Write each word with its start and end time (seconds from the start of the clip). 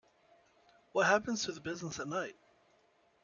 What 0.93 1.05
happens 1.05 1.43
to 1.45 1.51
the 1.51 1.59
business 1.59 1.99
at 1.99 2.07
night? 2.07 2.35